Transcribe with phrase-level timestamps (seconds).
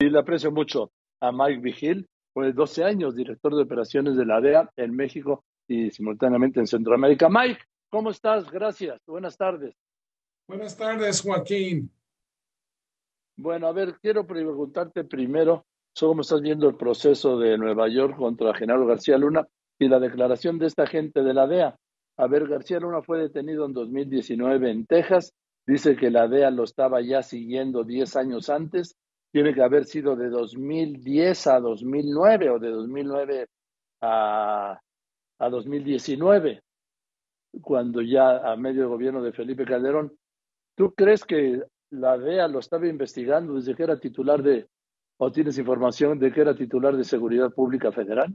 [0.00, 4.40] y le aprecio mucho a Mike Vigil, fue 12 años director de operaciones de la
[4.40, 7.28] DEA en México y simultáneamente en Centroamérica.
[7.28, 8.48] Mike, ¿cómo estás?
[8.50, 9.00] Gracias.
[9.06, 9.74] Buenas tardes.
[10.46, 11.90] Buenas tardes, Joaquín.
[13.36, 15.66] Bueno, a ver, quiero preguntarte primero
[15.98, 19.46] cómo estás viendo el proceso de Nueva York contra Genaro García Luna
[19.80, 21.76] y la declaración de esta gente de la DEA.
[22.16, 25.34] A ver, García Luna fue detenido en 2019 en Texas.
[25.66, 28.96] Dice que la DEA lo estaba ya siguiendo 10 años antes.
[29.30, 33.46] Tiene que haber sido de 2010 a 2009 o de 2009
[34.00, 34.80] a,
[35.38, 36.62] a 2019,
[37.60, 40.16] cuando ya a medio gobierno de Felipe Calderón.
[40.74, 44.68] ¿Tú crees que la DEA lo estaba investigando desde que era titular de,
[45.18, 48.34] o tienes información de que era titular de Seguridad Pública Federal?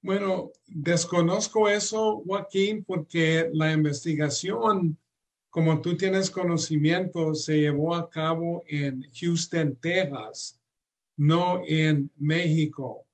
[0.00, 4.96] Bueno, desconozco eso, Joaquín, porque la investigación,
[5.50, 10.60] como tú tienes conocimiento, se llevó a cabo en Houston, Texas,
[11.16, 13.06] no en México.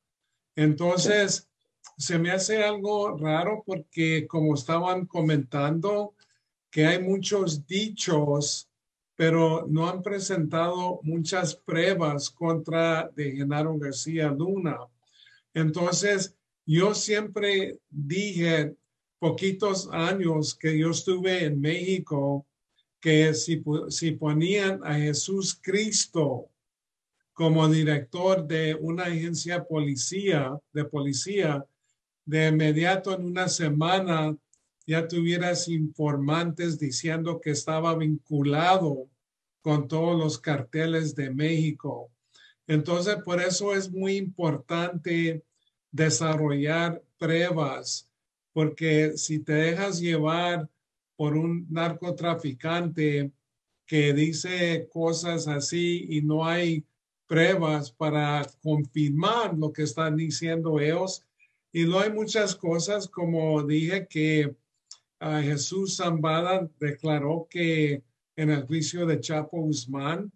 [0.56, 1.48] Entonces,
[1.96, 6.14] se me hace algo raro porque como estaban comentando,
[6.70, 8.69] que hay muchos dichos,
[9.14, 14.78] pero no han presentado muchas pruebas contra de Genaro García Luna.
[15.54, 16.34] Entonces,
[16.66, 18.74] yo siempre dije,
[19.18, 22.46] poquitos años que yo estuve en México,
[23.00, 26.48] que si, si ponían a Jesús Cristo
[27.32, 31.64] como director de una agencia policía, de policía,
[32.24, 34.36] de inmediato en una semana
[34.86, 39.08] ya tuvieras informantes diciendo que estaba vinculado
[39.62, 42.10] con todos los carteles de México.
[42.66, 45.42] Entonces, por eso es muy importante
[45.90, 48.10] desarrollar pruebas,
[48.55, 50.70] porque si te dejas llevar
[51.16, 53.33] por un narcotraficante
[53.84, 56.86] que dice cosas así y no hay
[57.27, 61.25] pruebas para confirmar lo que están diciendo ellos,
[61.72, 64.55] y no hay muchas cosas, como dije, que
[65.21, 68.04] uh, Jesús Zambada declaró que
[68.36, 70.31] en el juicio de Chapo Guzmán,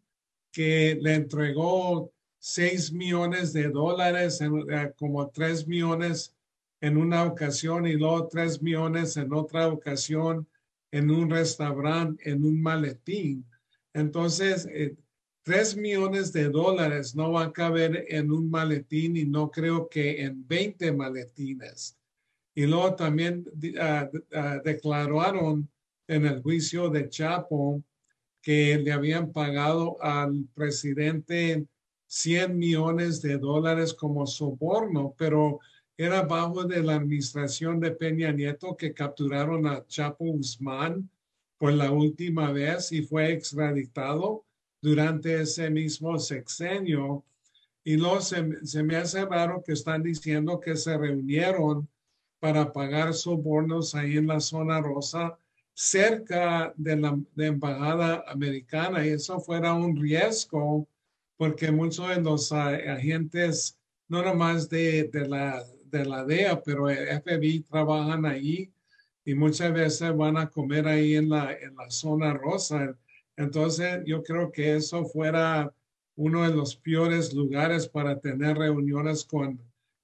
[0.50, 6.34] que le entregó 6 millones de dólares, eh, como 3 millones
[6.80, 10.46] en una ocasión y luego 3 millones en otra ocasión
[10.90, 13.44] en un restaurante, en un maletín.
[13.92, 14.96] Entonces, eh,
[15.42, 20.22] 3 millones de dólares no va a caber en un maletín y no creo que
[20.22, 21.96] en 20 maletines.
[22.54, 25.68] Y luego también uh, declararon
[26.06, 27.82] en el juicio de Chapo
[28.42, 31.66] que le habían pagado al presidente
[32.08, 35.60] 100 millones de dólares como soborno, pero
[35.98, 41.10] era bajo de la administración de Peña Nieto que capturaron a Chapo Guzmán
[41.58, 44.44] por la última vez y fue extraditado
[44.80, 47.24] durante ese mismo sexenio.
[47.82, 51.88] Y luego se, se me hace raro que están diciendo que se reunieron
[52.38, 55.36] para pagar sobornos ahí en la zona rosa
[55.74, 60.86] cerca de la embajada americana y eso fuera un riesgo
[61.36, 63.78] porque muchos de los agentes,
[64.08, 68.72] no nomás de, de, la, de la DEA, pero el FBI trabajan ahí
[69.24, 72.96] y muchas veces van a comer ahí en la, en la zona rosa.
[73.36, 75.72] Entonces, yo creo que eso fuera
[76.16, 79.60] uno de los peores lugares para tener reuniones con,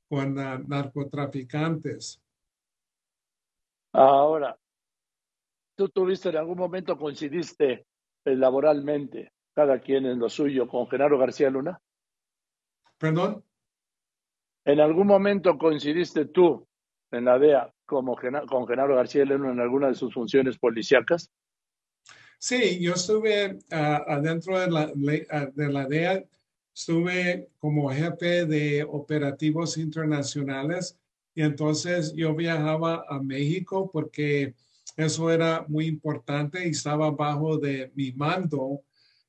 [0.09, 2.21] con uh, narcotraficantes.
[3.93, 4.57] Ahora,
[5.75, 7.87] tú tuviste en algún momento, coincidiste
[8.25, 11.81] eh, laboralmente cada quien en lo suyo con Genaro García Luna?
[12.99, 13.45] Perdón.
[14.65, 16.67] ¿En algún momento coincidiste tú
[17.11, 18.17] en la DEA como
[18.49, 21.31] con Genaro García Luna en alguna de sus funciones policíacas?
[22.39, 26.25] Sí, yo estuve uh, adentro de la, uh, de la DEA,
[26.75, 30.99] estuve como jefe de operativos internacionales
[31.35, 34.55] y entonces yo viajaba a México porque
[34.97, 38.83] eso era muy importante y estaba bajo de mi mando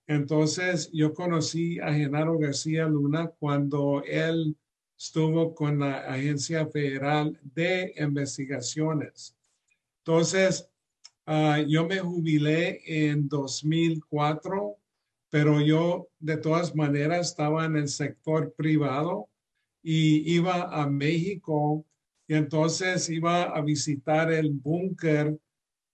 [0.08, 4.56] entonces yo conocí a Genaro García Luna cuando él
[4.98, 9.36] estuvo con la Agencia Federal de Investigaciones.
[10.00, 10.70] Entonces,
[11.28, 14.78] uh, yo me jubilé en 2004,
[15.30, 19.30] pero yo de todas maneras estaba en el sector privado
[19.82, 21.86] y iba a México
[22.28, 25.38] y entonces iba a visitar el búnker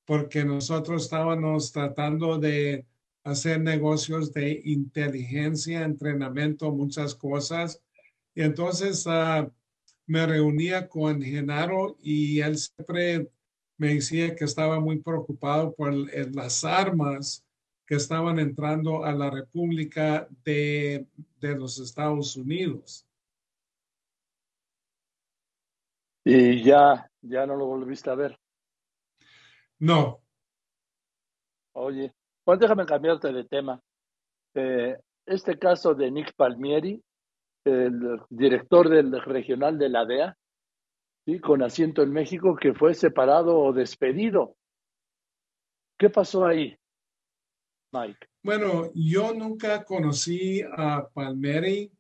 [0.06, 2.86] porque nosotros estábamos tratando de
[3.24, 7.82] hacer negocios de inteligencia, entrenamiento, muchas cosas.
[8.34, 9.52] Y entonces uh,
[10.06, 13.30] me reunía con Genaro y él siempre
[13.78, 17.44] me decía que estaba muy preocupado por el, las armas
[17.86, 21.06] que estaban entrando a la República de
[21.42, 23.06] de los Estados Unidos.
[26.24, 28.40] Y ya, ya no lo volviste a ver.
[29.80, 30.22] No.
[31.74, 32.14] Oye,
[32.44, 33.82] pues déjame cambiarte de tema.
[34.54, 34.96] Eh,
[35.26, 37.04] este caso de Nick Palmieri,
[37.64, 40.38] el director del regional de la DEA,
[41.26, 41.40] ¿sí?
[41.40, 44.56] con asiento en México, que fue separado o despedido.
[45.98, 46.76] ¿Qué pasó ahí,
[47.92, 48.28] Mike?
[48.44, 51.92] Bueno, yo nunca conocí a Palmieri,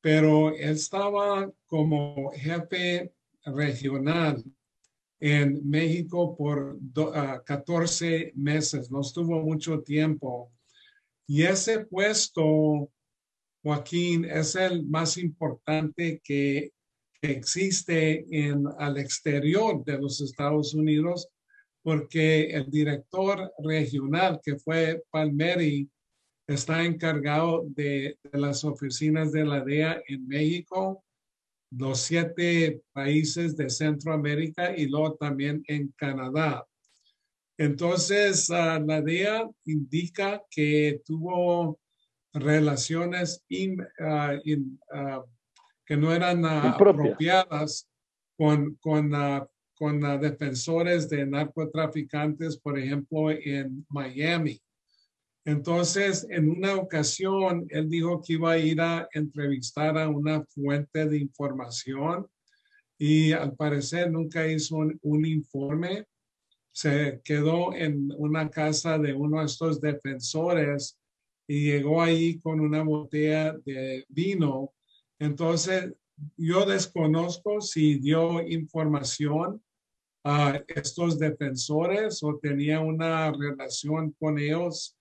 [0.00, 3.12] pero él estaba como jefe
[3.44, 4.44] regional
[5.18, 6.78] en México por
[7.44, 10.52] 14 meses, no estuvo mucho tiempo.
[11.26, 12.90] Y ese puesto,
[13.64, 16.70] Joaquín, es el más importante que,
[17.22, 21.26] existe en, al exterior de los Estados Unidos,
[21.82, 25.88] porque el director regional, que fue Palmeri,
[26.46, 31.02] está encargado de, las oficinas de la DEA en México,
[31.70, 36.66] los siete países de Centroamérica y luego también en Canadá.
[37.56, 41.78] Entonces, ah, la DEA indica que tuvo
[42.34, 43.42] relaciones
[44.00, 44.34] ah,
[44.92, 45.24] ah,
[45.86, 47.88] que no eran apropiadas
[48.36, 49.12] con, con,
[49.74, 54.60] con defensores de narcotraficantes, por ejemplo, en Miami.
[55.46, 61.06] Entonces, en una ocasión, él dijo que iba a ir a entrevistar a una fuente
[61.06, 62.26] de información
[62.98, 66.06] y al parecer nunca hizo un informe
[66.74, 70.98] se quedó en una casa de uno de estos defensores
[71.46, 74.72] y llegó ahí con una botella de vino.
[75.18, 75.92] Entonces,
[76.36, 79.62] yo desconozco si dio información
[80.24, 84.96] a estos defensores o tenía una relación con ellos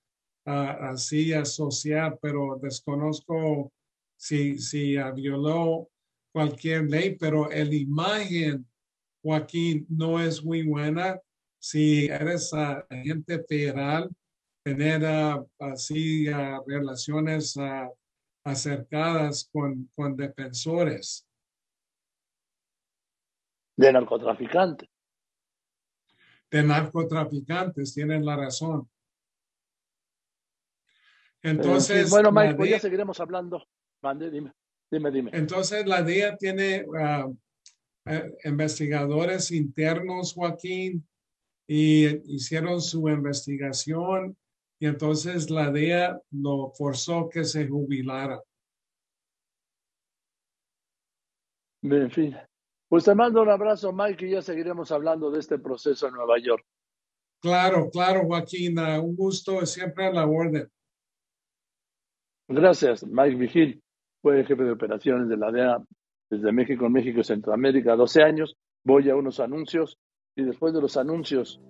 [0.46, 3.72] así asociar, pero desconozco
[4.18, 5.90] si, si violó
[6.34, 8.68] cualquier ley, pero la imagen,
[9.22, 11.20] Joaquín, no es muy buena
[11.60, 14.10] si eres agente federal,
[14.64, 15.04] tener
[15.60, 16.28] así
[16.66, 17.56] relaciones
[18.44, 21.28] acercadas con, con defensores.
[23.76, 24.90] De narcotraficantes.
[26.50, 28.90] De narcotraficantes, tienen la razón.
[31.42, 32.10] Entonces.
[32.10, 33.66] bueno, Mike, pues ya seguiremos hablando.
[34.02, 34.54] Mande, dime,
[34.90, 35.32] dime, dime.
[35.34, 37.30] Entonces, la DEA tiene ah,
[38.06, 41.06] eh, investigadores internos, Joaquín,
[41.68, 44.38] y hicieron su investigación
[44.84, 48.44] y entonces la DEA lo forzó que se jubilara.
[51.84, 52.36] En fin,
[52.90, 56.38] pues te mando un abrazo, Mike, y ya seguiremos hablando de este proceso en Nueva
[56.38, 56.66] York.
[57.42, 60.70] Claro, claro, Joaquín, un gusto, siempre a la orden.
[62.50, 63.82] Gracias, Mike Vigil,
[64.22, 65.82] fue jefe de operaciones de la DEA
[66.30, 68.58] desde México, México y Centroamérica, 12 años.
[68.84, 69.98] Voy a unos anuncios
[70.36, 71.62] y después de los anuncios